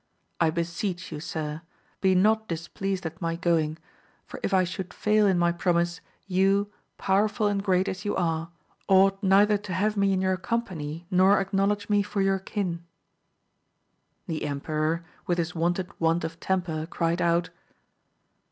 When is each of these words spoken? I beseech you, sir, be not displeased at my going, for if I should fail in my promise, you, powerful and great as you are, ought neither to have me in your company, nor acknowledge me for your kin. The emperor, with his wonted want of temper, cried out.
I 0.39 0.49
beseech 0.49 1.11
you, 1.11 1.19
sir, 1.19 1.61
be 1.99 2.15
not 2.15 2.47
displeased 2.47 3.05
at 3.05 3.21
my 3.21 3.35
going, 3.35 3.77
for 4.25 4.39
if 4.41 4.51
I 4.51 4.63
should 4.63 4.95
fail 4.95 5.27
in 5.27 5.37
my 5.37 5.51
promise, 5.51 6.01
you, 6.25 6.71
powerful 6.97 7.45
and 7.45 7.61
great 7.63 7.87
as 7.87 8.03
you 8.03 8.15
are, 8.15 8.49
ought 8.87 9.21
neither 9.21 9.59
to 9.59 9.73
have 9.75 9.95
me 9.95 10.11
in 10.11 10.19
your 10.19 10.37
company, 10.37 11.05
nor 11.11 11.39
acknowledge 11.39 11.87
me 11.87 12.01
for 12.01 12.19
your 12.19 12.39
kin. 12.39 12.83
The 14.25 14.45
emperor, 14.47 15.03
with 15.27 15.37
his 15.37 15.53
wonted 15.53 15.91
want 16.01 16.23
of 16.23 16.39
temper, 16.39 16.87
cried 16.89 17.21
out. 17.21 17.51